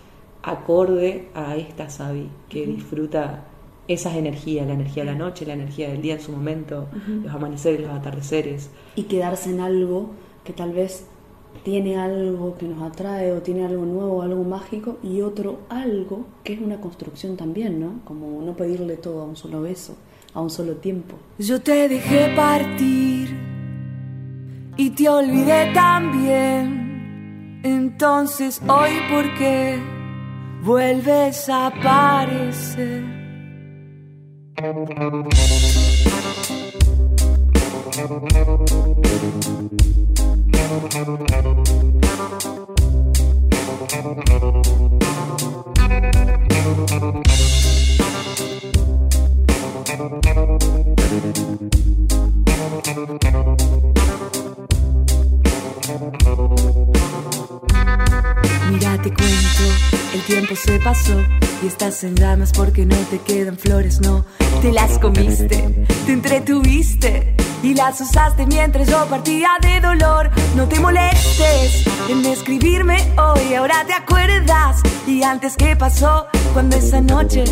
[0.42, 3.44] acorde a esta Sabi que disfruta
[3.92, 6.87] esas energías, la energía de la noche, la energía del día en su momento,
[7.24, 8.70] los amaneceres, los atardeceres.
[8.94, 10.11] Y quedarse en algo
[10.44, 11.07] que tal vez
[11.64, 16.53] tiene algo que nos atrae o tiene algo nuevo, algo mágico, y otro algo que
[16.53, 18.00] es una construcción también, ¿no?
[18.05, 19.96] Como no pedirle todo a un solo beso,
[20.35, 21.16] a un solo tiempo.
[21.38, 23.37] Yo te dejé partir
[24.76, 27.61] y te olvidé también.
[27.64, 29.79] Entonces hoy, ¿por qué
[30.62, 33.19] vuelves a aparecer?
[34.61, 35.01] Mira,
[59.02, 59.62] te cuento,
[60.12, 61.16] el tiempo se pasó
[61.62, 64.24] y estás en llamas porque no te quedan flores, no.
[64.60, 70.30] Te las comiste, te entretuviste y las usaste mientras yo partía de dolor.
[70.54, 74.82] No te molestes en escribirme hoy, ahora te acuerdas.
[75.06, 77.44] Y antes, ¿qué pasó cuando esa noche,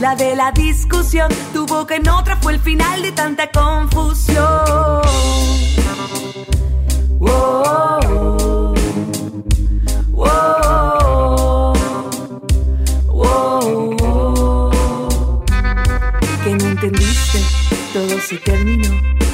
[0.00, 4.44] la de la discusión, tu boca en otra fue el final de tanta confusión?
[7.20, 8.27] Whoa, whoa,
[18.28, 18.88] todo se terminó.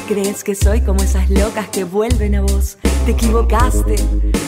[0.06, 2.78] Crees que soy como esas locas que vuelven a vos.
[3.04, 3.96] Te equivocaste,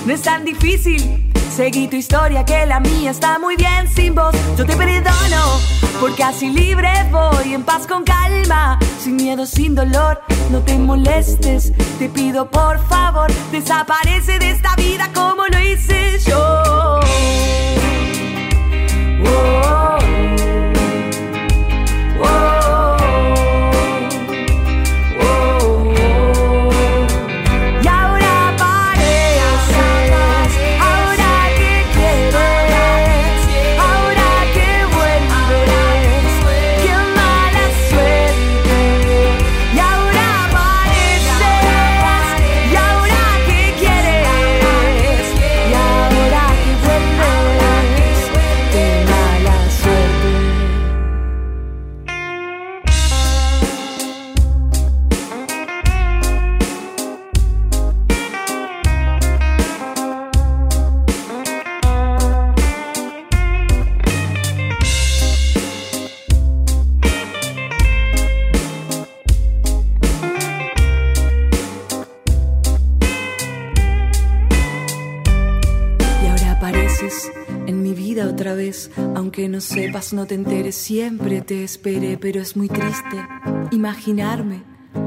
[0.06, 1.32] no es tan difícil.
[1.54, 4.34] Seguí tu historia que la mía está muy bien sin vos.
[4.56, 5.58] Yo te perdono,
[6.00, 10.20] porque así libre voy, en paz con calma, sin miedo, sin dolor.
[10.50, 16.65] No te molestes, te pido por favor, desaparece de esta vida como lo hice yo.
[80.12, 83.16] No te enteres, siempre te esperé, pero es muy triste
[83.70, 84.62] imaginarme.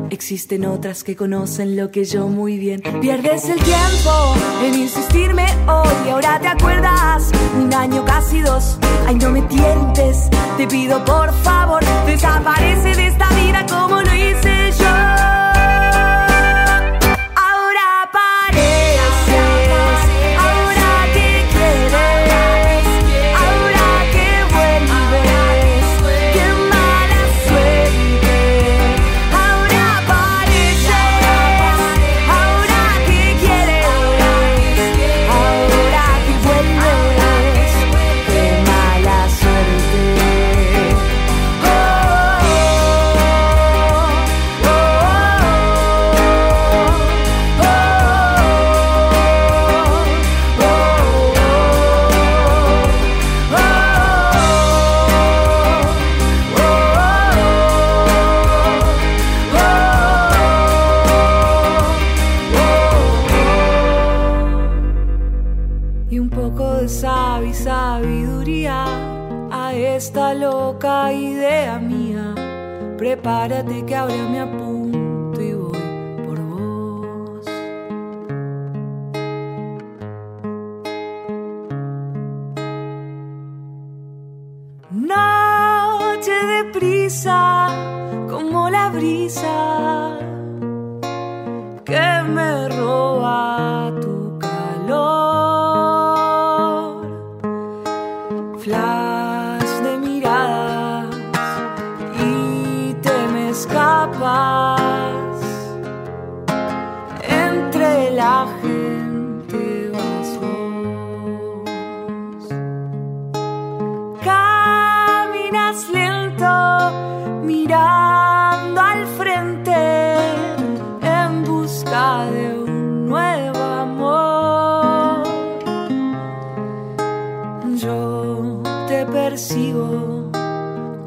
[0.10, 2.82] Existen otras que conocen lo que yo muy bien.
[3.02, 6.10] Pierdes el tiempo en insistirme hoy.
[6.10, 8.78] Ahora te acuerdas, un año casi dos.
[9.08, 14.72] Ay, no me tientes, te pido por favor, desaparece de esta vida como lo hice
[14.80, 14.99] yo.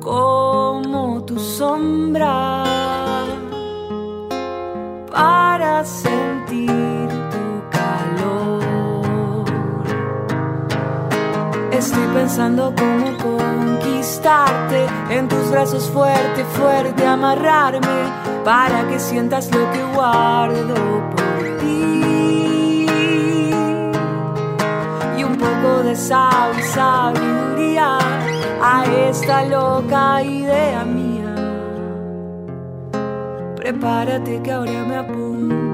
[0.01, 2.65] Como tu sombra
[5.11, 9.45] para sentir tu calor.
[11.71, 18.11] Estoy pensando cómo conquistarte, en tus brazos fuerte, fuerte amarrarme,
[18.45, 20.75] para que sientas lo que guardo
[21.15, 22.87] por ti.
[25.19, 27.99] Y un poco de sabiduría
[28.63, 31.35] a esta loca idea mía.
[33.57, 35.72] Prepárate que ahora me apunto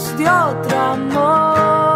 [0.00, 1.90] de otro amor.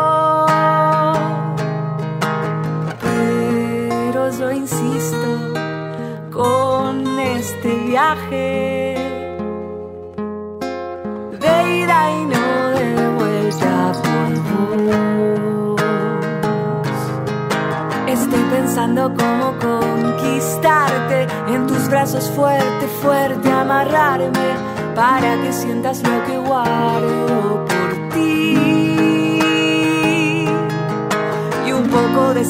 [3.01, 5.55] Pero yo insisto
[6.31, 8.97] con este viaje
[11.41, 14.77] de ida y no de vuelta por
[15.71, 15.81] vos.
[18.07, 24.49] Estoy pensando cómo conquistarte en tus brazos fuerte, fuerte amarrarme
[24.95, 27.54] para que sientas lo que guardo
[31.95, 32.45] poco de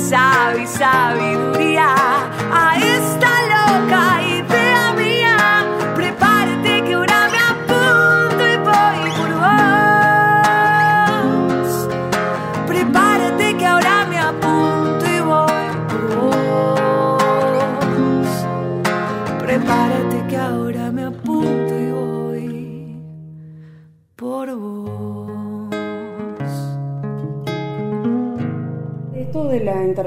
[0.66, 2.13] sabiduría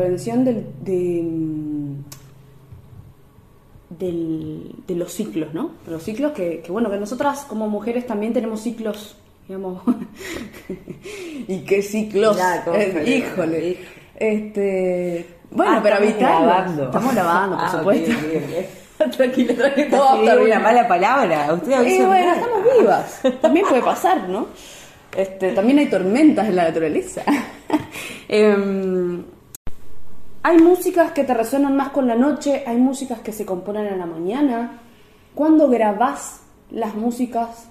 [0.01, 1.95] intervención del, de, mm,
[3.89, 5.71] del- de los ciclos, ¿no?
[5.85, 9.15] De los ciclos que, que, bueno, que nosotras como mujeres también tenemos ciclos,
[9.47, 9.81] digamos.
[11.47, 12.37] ¿Y qué ciclos?
[12.37, 13.69] Ya, Eh, híjole.
[13.69, 13.81] hijo.
[14.19, 16.43] Este, bueno, Ah, pero estamos habitarlos.
[16.47, 16.83] grabando.
[16.85, 18.11] Estamos grabando, por Ah, supuesto.
[19.17, 19.53] tranquila,
[19.91, 21.53] todo va a Sí, estar una mala palabra.
[21.53, 23.21] Usted Y bueno, estamos vivas.
[23.41, 24.47] También puede pasar, ¿no?
[25.15, 27.23] Este, también hay tormentas en la naturaleza.
[28.29, 29.23] Em,
[30.47, 33.99] hay músicas que te resuenan más con la noche, hay músicas que se componen en
[33.99, 34.79] la mañana.
[35.35, 36.41] ¿Cuándo grabás
[36.71, 37.67] las músicas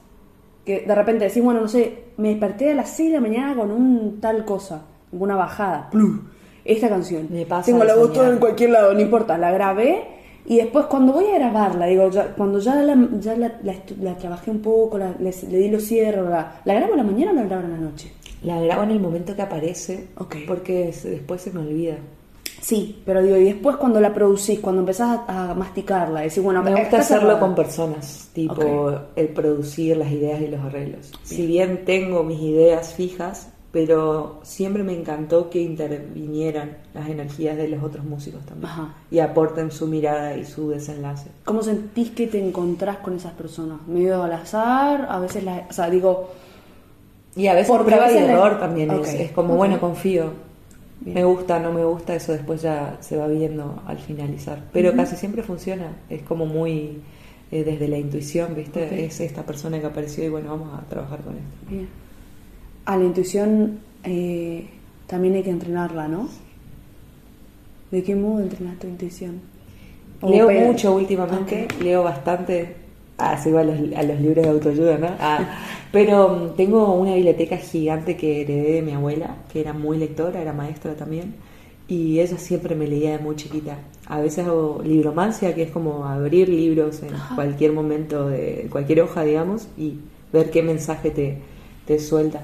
[0.64, 3.54] que de repente decís, bueno, no sé, me desperté a las 6 de la mañana
[3.56, 6.20] con un tal cosa, una bajada, ¡plum!
[6.64, 7.28] esta canción.
[7.30, 10.02] Me pasa Tengo la voz toda en cualquier lado, no importa, la grabé
[10.44, 13.96] y después cuando voy a grabarla, digo, ya- cuando ya la, ya la, la estu-
[14.02, 15.14] la trabajé un poco, le,
[15.48, 17.78] le di los cierros, la, ¿la grabo a la mañana o la grabo a la
[17.78, 18.12] noche?
[18.42, 20.08] La grabo en el momento que aparece.
[20.46, 21.96] Porque después se me olvida.
[22.60, 26.62] Sí, pero digo, y después cuando la producís, cuando empezás a, a masticarla, decís, bueno,
[26.62, 31.12] Me gusta hacerlo con personas, tipo el producir las ideas y los arreglos.
[31.22, 37.68] Si bien tengo mis ideas fijas, pero siempre me encantó que intervinieran las energías de
[37.68, 38.94] los otros músicos también Ajá.
[39.10, 41.30] y aporten su mirada y su desenlace.
[41.44, 43.78] ¿Cómo sentís que te encontrás con esas personas?
[43.86, 45.06] ¿Medio al azar?
[45.10, 46.30] A veces, la, o sea, digo,
[47.34, 50.45] Y a veces prueba y error también es, es como, bueno, confío.
[51.00, 51.14] Bien.
[51.14, 54.64] Me gusta, no me gusta, eso después ya se va viendo al finalizar.
[54.72, 57.00] Pero casi siempre funciona, es como muy
[57.52, 59.04] eh, desde la intuición, ¿viste?
[59.04, 61.70] Es esta persona que apareció y bueno, vamos a trabajar con esto.
[61.70, 61.88] bien.
[62.86, 64.66] A la intuición eh,
[65.06, 66.28] también hay que entrenarla, ¿no?
[67.90, 69.40] ¿De qué modo entrenas tu intuición?
[70.20, 72.85] O Leo mucho últimamente, leo bastante.
[73.18, 75.08] Ah, sigo a los, a los libros de autoayuda, ¿no?
[75.18, 75.58] Ah,
[75.90, 80.42] pero mm, tengo una biblioteca gigante que heredé de mi abuela, que era muy lectora,
[80.42, 81.34] era maestra también,
[81.88, 83.78] y ella siempre me leía de muy chiquita.
[84.06, 89.24] A veces hago libromancia, que es como abrir libros en cualquier momento de cualquier hoja,
[89.24, 89.94] digamos, y
[90.32, 91.38] ver qué mensaje te,
[91.86, 92.42] te suelta.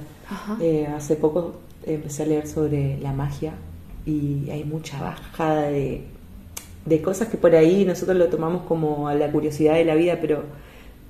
[0.60, 3.52] Eh, hace poco empecé a leer sobre la magia
[4.06, 6.02] y hay mucha bajada de,
[6.84, 10.18] de cosas que por ahí nosotros lo tomamos como a la curiosidad de la vida,
[10.20, 10.42] pero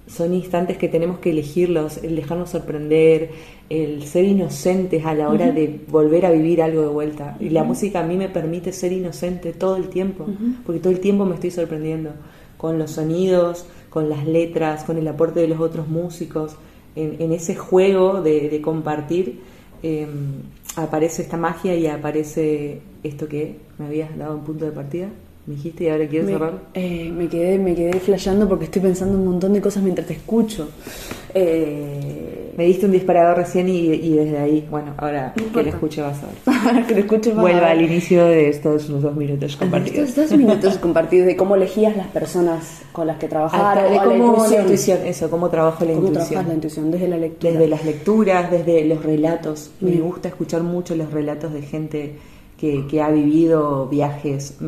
[0.07, 3.31] son instantes que tenemos que elegirlos, el dejarnos sorprender,
[3.71, 7.37] el ser inocentes a la hora de volver a vivir algo de vuelta.
[7.41, 10.27] Y la música a mí me permite ser inocente todo el tiempo,
[10.67, 12.11] porque todo el tiempo me estoy sorprendiendo
[12.57, 16.57] con los sonidos, con las letras, con el aporte de los otros músicos.
[16.95, 19.41] En, ese juego de, compartir
[19.83, 20.43] em,
[20.77, 25.09] aparece esta magia y aparece esto que me habías dado un punto de partida.
[25.45, 26.53] Me dijiste y ahora quiero cerrar.
[26.75, 30.15] Eh, me quedé, me quedé flasheando porque estoy pensando un montón de cosas mientras te
[30.15, 30.69] escucho.
[31.35, 36.19] Eh, me diste un disparador recién y, desde ahí, bueno, ahora que lo escuche vas
[36.23, 36.87] a ver.
[36.87, 40.11] que lo escuche Vuelva al inicio de estos dos minutos compartidos.
[40.11, 43.91] Estos dos minutos compartidos de cómo elegías las personas con las que trabajabas.
[43.91, 44.99] de cómo la intuición.
[45.05, 46.47] eso, cómo trabajo la ¿Cómo intuición.
[46.47, 47.53] la intuición desde la lectura.
[47.53, 49.73] Desde las lecturas, desde los relatos.
[49.81, 52.13] Me gusta escuchar mucho los relatos de gente
[52.59, 54.59] que, que ha vivido viajes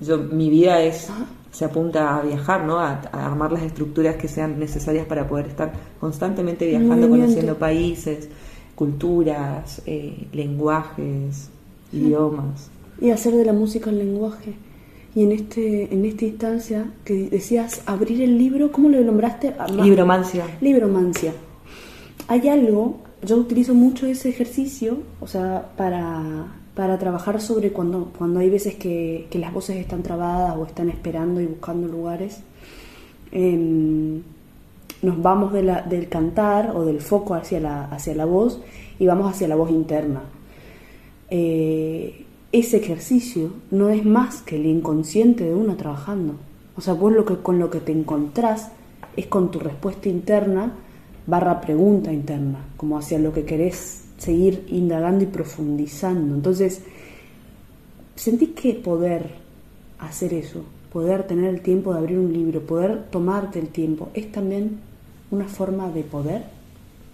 [0.00, 1.08] yo, mi vida es,
[1.50, 2.78] se apunta a viajar, ¿no?
[2.78, 8.28] A, armar las estructuras que sean necesarias para poder estar constantemente viajando, conociendo países,
[8.74, 11.48] culturas, eh, lenguajes,
[11.92, 12.70] idiomas.
[13.00, 14.54] Y hacer de la música el lenguaje.
[15.14, 19.54] Y en este en esta instancia que decías abrir el libro, ¿cómo lo nombraste?
[19.82, 20.44] Libromancia.
[20.60, 21.32] Libromancia.
[22.28, 28.38] Hay algo, yo utilizo mucho ese ejercicio, o sea, para para trabajar sobre cuando, cuando
[28.38, 32.40] hay veces que, las voces están trabadas o están esperando y buscando lugares.
[33.32, 34.22] Em,
[35.00, 38.60] nos vamos del cantar o del foco hacia la, hacia la voz
[38.98, 40.22] y vamos hacia la voz interna.
[41.30, 46.34] Eh, ese ejercicio no es más que el inconsciente de uno trabajando.
[46.76, 48.70] O sea, vos lo que, con lo que te encontrás
[49.16, 50.74] es con tu respuesta interna
[51.26, 56.34] barra pregunta interna, como hacia lo que querés seguir indagando y profundizando.
[56.34, 56.82] Entonces,
[58.14, 59.30] sentí que poder
[59.98, 64.30] hacer eso, poder tener el tiempo de abrir un libro, poder tomarte el tiempo, es
[64.32, 64.78] también
[65.30, 66.44] una forma de poder,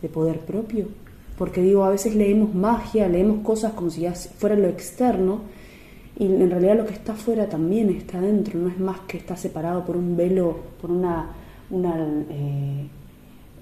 [0.00, 0.86] de poder propio.
[1.38, 5.40] Porque digo, a veces leemos magia, leemos cosas como si ya fuera lo externo,
[6.18, 9.34] y en realidad lo que está afuera también está dentro, no es más que está
[9.34, 11.30] separado por un velo, por una,
[11.70, 12.86] una eh,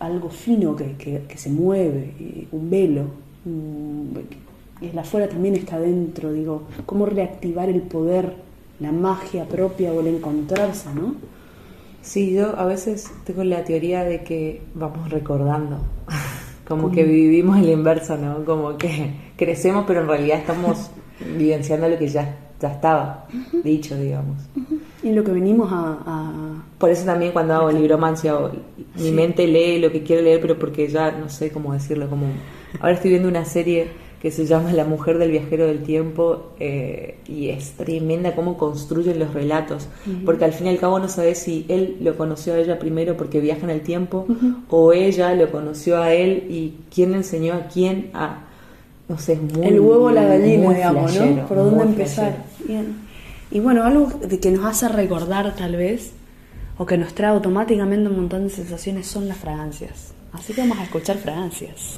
[0.00, 3.04] algo fino que, que, se mueve, eh, un velo,
[3.44, 8.34] el afuera también está dentro, digo, cómo reactivar el poder,
[8.80, 11.14] la magia propia o el encontrarse, ¿no?
[12.02, 15.78] Sí, yo a veces tengo la teoría de que vamos recordando,
[16.68, 18.44] como que vivimos el inverso, ¿no?
[18.44, 20.90] Como que crecemos, pero en realidad estamos
[21.36, 23.26] vivenciando lo que ya, ya estaba
[23.62, 24.38] dicho, digamos.
[25.02, 28.34] Y lo que venimos a, Por eso también cuando hago libromancia,
[28.96, 32.26] mi mente lee lo que quiere leer, pero porque ya no sé cómo decirlo, como
[32.78, 33.88] Ahora estoy viendo una serie
[34.20, 39.18] que se llama La mujer del viajero del tiempo eh, y es tremenda cómo construyen
[39.18, 39.88] los relatos,
[40.26, 43.16] porque al fin y al cabo no sabes si él lo conoció a ella primero
[43.16, 44.26] porque viaja en el tiempo
[44.68, 48.40] o ella lo conoció a él y quién enseñó a quién a,
[49.08, 49.66] no sé, es muy...
[49.66, 51.48] El huevo o la gallina, digamos, ¿no?
[51.48, 52.44] ¿Por dónde empezar?
[52.66, 52.94] Bien.
[53.50, 56.12] Y bueno, algo de que nos hace recordar tal vez,
[56.76, 60.12] o que nos trae automáticamente un montón de sensaciones son las fragancias.
[60.32, 61.96] Así que vamos a escuchar fragancias.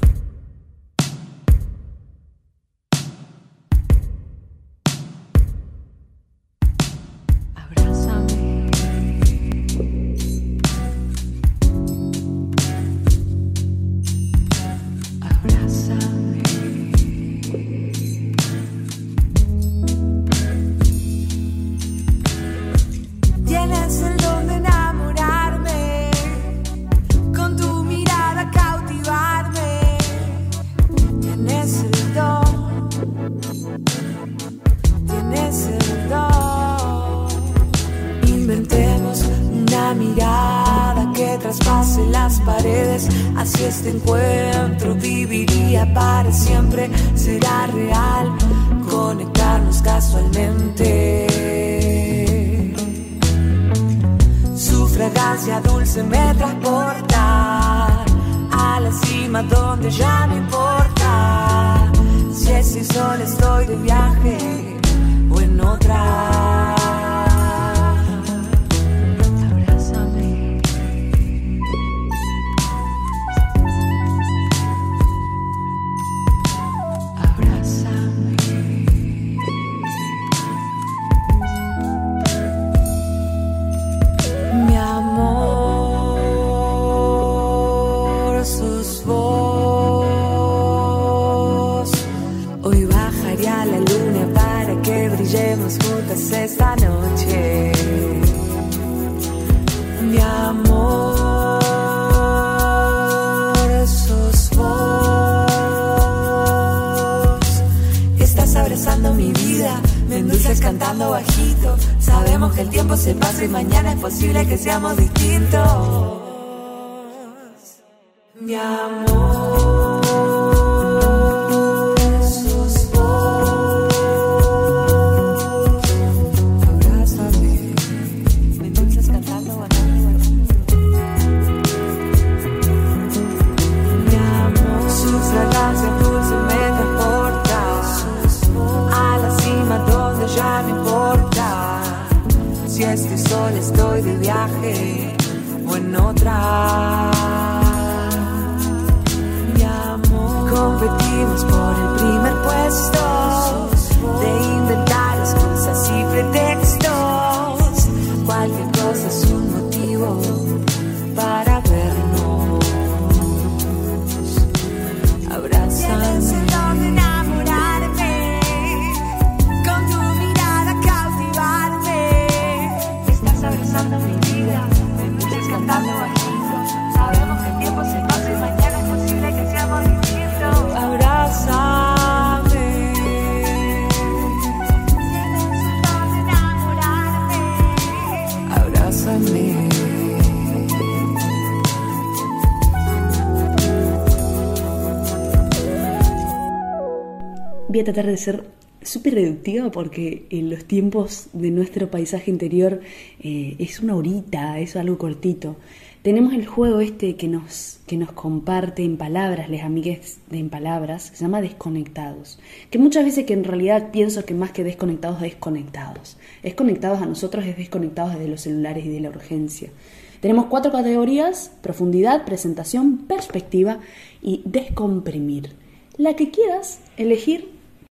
[197.73, 198.43] Voy a tratar de ser
[198.83, 202.81] súper reductiva porque en los tiempos de nuestro paisaje interior
[203.19, 205.55] eh, es una horita, es algo cortito.
[206.03, 210.51] Tenemos el juego este que nos, que nos comparte en palabras, les amigues de en
[210.51, 212.37] palabras, se llama Desconectados.
[212.69, 216.17] Que muchas veces que en realidad pienso que más que desconectados, desconectados.
[216.43, 219.71] Es conectados a nosotros, es desconectados de los celulares y de la urgencia.
[220.19, 223.79] Tenemos cuatro categorías, profundidad, presentación, perspectiva
[224.21, 225.55] y descomprimir.
[225.97, 227.52] La que quieras elegir,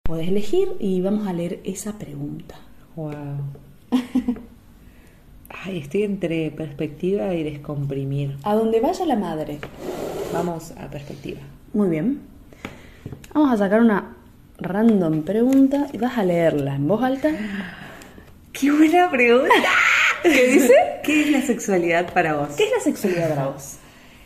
[0.10, 2.55] puedes elegir y vamos a leer esa pregunta.
[2.95, 3.12] Wow.
[5.49, 8.38] Ay, estoy entre perspectiva y descomprimir.
[8.41, 9.60] A donde vaya la madre.
[10.34, 11.41] Vamos a perspectiva.
[11.74, 12.22] Muy bien.
[13.36, 14.16] Vamos a sacar una
[14.57, 17.30] random pregunta y vas a leerla en voz alta.
[18.51, 19.53] ¡Qué buena pregunta!
[20.24, 20.74] ¿Qué dice?
[21.03, 22.49] ¿Qué es la sexualidad para vos?
[22.57, 23.78] ¿Qué es la sexualidad para vos?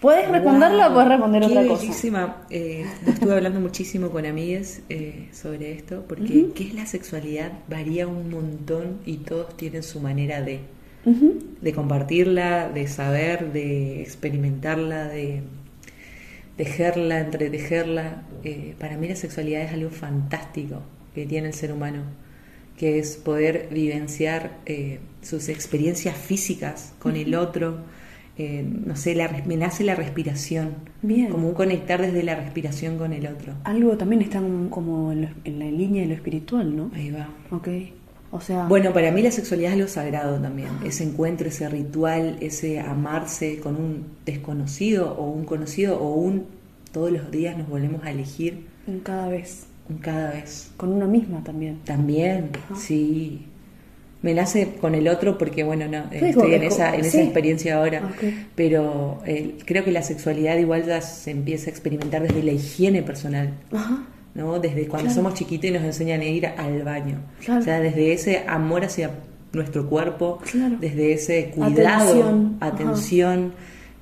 [0.03, 2.35] ¿Puedes responderla o puedes responder otra cosa?
[2.49, 8.05] Eh, estuve hablando muchísimo con amigues eh, sobre esto, porque qué es la sexualidad varía
[8.05, 10.59] un montón y todos tienen su manera de,
[11.05, 15.43] de compartirla, de saber, de experimentarla, de
[16.57, 18.23] tejerla, entretejerla.
[18.43, 20.81] Eh, para mí la sexualidad es algo fantástico
[21.15, 22.03] que tiene el ser humano,
[22.77, 27.77] que es poder vivenciar eh, sus experiencias físicas con el otro.
[28.37, 30.69] Eh, no sé, la, me nace la respiración,
[31.01, 31.29] Bien.
[31.29, 33.53] como un conectar desde la respiración con el otro.
[33.63, 36.91] Algo también está como- como en, lo- en la línea de lo espiritual, ¿no?
[36.95, 37.29] Ahí va.
[37.51, 37.67] Ok.
[38.31, 42.37] O sea, Bueno, para mí la sexualidad es lo sagrado también, ese encuentro, ese ritual,
[42.41, 46.45] ese amarse con un desconocido o un conocido o un
[46.91, 49.67] todos los días nos volvemos a elegir en cada vez.
[49.89, 50.71] un cada vez.
[50.77, 51.79] Con una misma también.
[51.85, 52.75] También, Ajá.
[52.75, 53.45] sí.
[54.23, 57.09] Me nace con el otro porque, bueno, no, Sí, estoy en es esa, en sí.
[57.09, 58.01] esa experiencia ahora,
[58.55, 63.03] pero eh, creo que la sexualidad igual ya se empieza a experimentar desde la higiene
[63.03, 63.53] personal.
[63.71, 64.07] Ajá.
[64.35, 64.59] ¿no?
[64.59, 65.15] Desde cuando Claro.
[65.15, 67.19] somos chiquitos y nos enseñan a ir al baño.
[67.45, 67.61] Claro.
[67.61, 69.11] O sea, desde ese amor hacia
[69.51, 70.77] nuestro cuerpo, Claro.
[70.79, 72.57] desde ese cuidado, Atención.
[72.59, 73.53] atención,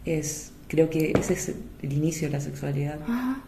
[0.05, 1.53] es creo que ese es
[1.83, 3.41] el inicio de la sexualidad, Ajá.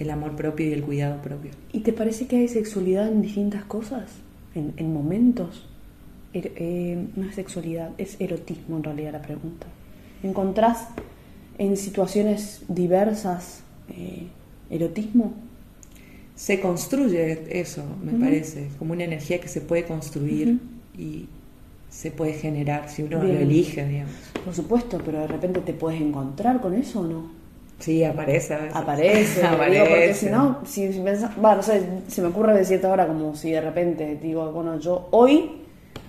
[0.00, 1.52] el amor propio y el cuidado propio.
[1.72, 4.10] ¿Y te parece que hay sexualidad en distintas cosas?
[4.56, 5.68] ¿En, en momentos?
[6.34, 9.66] Er- eh, no es sexualidad, es erotismo en realidad la pregunta.
[10.22, 10.88] ¿Encontrás
[11.58, 13.60] en situaciones diversas
[13.90, 14.26] eh,
[14.70, 15.32] erotismo?
[16.34, 20.58] Se construye eso, me parece, como una energía que se puede construir
[20.98, 21.26] y
[21.90, 23.34] se puede generar si uno Bien.
[23.34, 24.14] lo elige, digamos.
[24.44, 27.30] Por supuesto, pero de repente te puedes encontrar con eso o no.
[27.78, 28.74] Sí, aparece a veces.
[28.76, 30.14] Aparece, digo, porque Aparece.
[30.26, 33.50] si no, si, si pensás- bueno, no sé, se me ocurre decirte ahora como si
[33.50, 35.50] de repente digo, bueno, yo hoy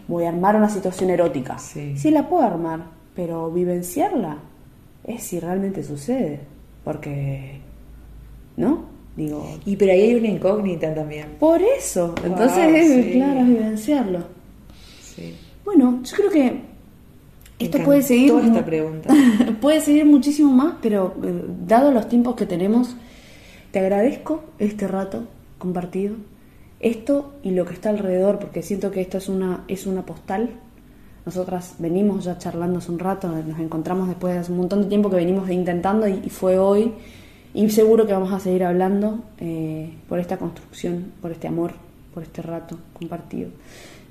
[0.07, 1.57] voy a armar una situación erótica.
[1.57, 1.97] Sí.
[1.97, 2.81] Sí la puedo armar,
[3.15, 4.37] pero vivenciarla
[5.03, 6.39] es si realmente sucede,
[6.83, 7.59] porque,
[8.57, 8.85] ¿no?
[9.15, 11.27] Digo, Y pero ahí hay una incógnita también.
[11.39, 13.11] por eso, entonces Wow, sí.
[13.13, 14.19] claro, es vivenciarlo.
[15.01, 15.35] Sí.
[15.63, 16.61] Bueno, yo creo que
[17.59, 19.13] esto puede seguir encantó esta pregunta.
[19.61, 22.95] puede seguir muchísimo más, pero eh, dado los tiempos que tenemos,
[23.71, 25.25] te agradezco este rato
[25.59, 26.15] compartido.
[26.83, 30.49] Esto y lo que está alrededor, porque siento que esto es una, es una postal.
[31.25, 34.89] Nosotras venimos ya charlando hace un rato, nos encontramos después de hace un montón de
[34.89, 36.93] tiempo que venimos intentando y, fue hoy.
[37.53, 41.71] Y seguro que vamos a seguir hablando eh, por esta construcción, por este amor,
[42.13, 43.49] por este rato compartido.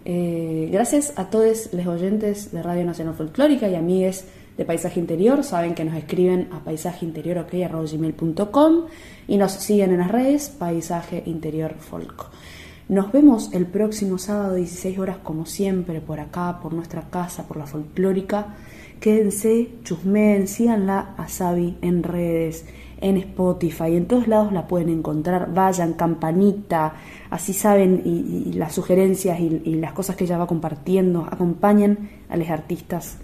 [0.05, 5.45] Eh, gracias a todos los oyentes de Radio Nacional Folclórica y amigues de Paisaje Interior.
[5.45, 8.87] Saben que nos escriben a paisajeinterior.com
[9.29, 12.31] y nos siguen en las redes Paisaje Interior Folk.
[12.89, 17.57] Nos vemos el próximo sábado 16 horas como siempre por acá, por nuestra casa, por
[17.57, 18.55] la folclórica.
[19.01, 22.65] Quédense, chusmeen, síganla a Sabi en redes,
[23.01, 25.53] en Spotify, en todos lados la pueden encontrar.
[25.55, 26.95] Vayan, campanita,
[27.31, 31.27] así saben y, las sugerencias y, y, las cosas que ella va compartiendo.
[31.31, 33.19] Acompañen a los artistas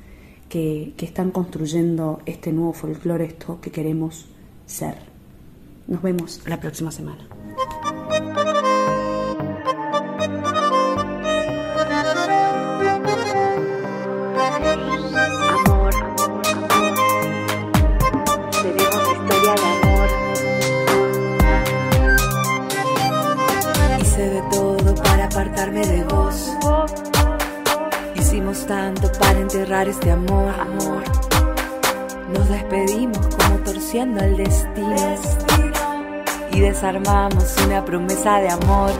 [0.49, 4.27] que, que están construyendo este nuevo folclore, esto que queremos
[4.67, 4.97] ser.
[5.87, 7.27] Nos vemos la próxima semana.
[29.59, 30.55] Enterrar este amor.
[30.61, 31.03] amor.
[32.33, 34.95] Nos despedimos como torciendo el destino.
[36.53, 38.91] Y desarmamos una promesa de amor.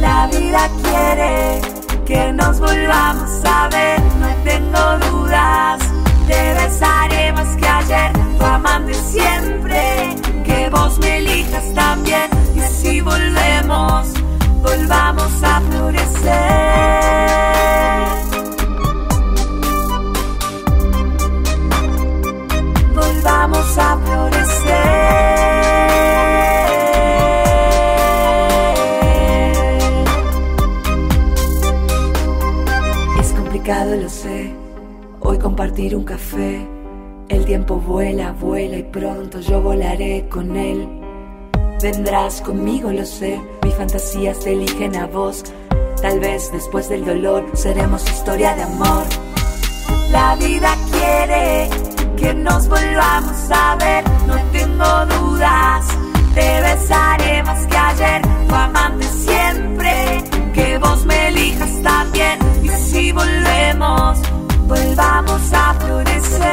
[0.00, 1.60] La vida quiere
[2.04, 5.80] que nos volvamos a ver, no tengo dudas.
[6.26, 10.14] Te besaré más que ayer, tu amante siempre.
[10.44, 12.28] Que vos me elijas también.
[12.54, 14.08] Y si volvemos,
[14.62, 16.98] volvamos a florecer.
[23.28, 24.88] Volvamos a florecer.
[33.20, 34.54] Es complicado, lo sé.
[35.20, 36.66] Hoy compartir un café.
[37.28, 40.88] El tiempo vuela, vuela y pronto yo volaré con él.
[41.82, 43.38] Vendrás conmigo, lo sé.
[43.62, 45.44] Mis fantasías te eligen a vos.
[46.00, 49.04] Tal vez después del dolor seremos historia de amor.
[50.12, 51.87] La vida quiere
[52.18, 55.86] que nos volvamos a ver, no tengo dudas.
[56.34, 60.24] Te besaré más que ayer, tu amante siempre.
[60.52, 62.38] Que vos me elijas también.
[62.62, 64.18] Y si volvemos,
[64.66, 66.48] volvamos a florecer.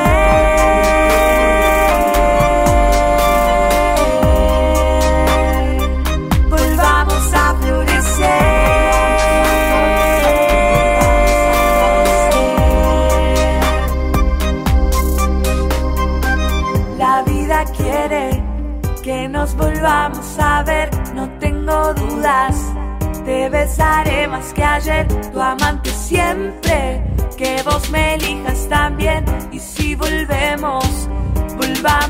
[24.27, 27.03] Más que ayer, tu amante siempre.
[27.37, 29.25] Que vos me elijas también.
[29.51, 31.09] Y si volvemos,
[31.57, 32.05] volvamos